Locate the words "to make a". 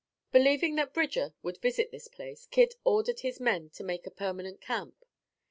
3.69-4.09